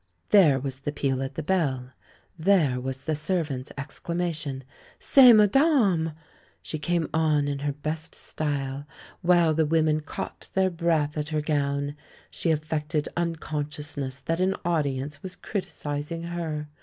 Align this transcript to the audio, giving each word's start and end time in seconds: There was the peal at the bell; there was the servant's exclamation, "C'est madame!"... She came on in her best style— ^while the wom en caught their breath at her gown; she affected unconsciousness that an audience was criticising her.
There 0.29 0.57
was 0.59 0.79
the 0.79 0.91
peal 0.91 1.21
at 1.21 1.35
the 1.35 1.43
bell; 1.43 1.91
there 2.35 2.79
was 2.79 3.05
the 3.05 3.13
servant's 3.13 3.71
exclamation, 3.77 4.63
"C'est 4.97 5.31
madame!"... 5.31 6.13
She 6.63 6.79
came 6.79 7.07
on 7.13 7.47
in 7.47 7.59
her 7.59 7.71
best 7.71 8.15
style— 8.15 8.87
^while 9.23 9.55
the 9.55 9.67
wom 9.67 9.87
en 9.87 9.99
caught 10.01 10.49
their 10.53 10.71
breath 10.71 11.19
at 11.19 11.29
her 11.29 11.41
gown; 11.41 11.95
she 12.31 12.49
affected 12.49 13.09
unconsciousness 13.15 14.17
that 14.21 14.39
an 14.39 14.55
audience 14.65 15.21
was 15.21 15.35
criticising 15.35 16.23
her. 16.23 16.67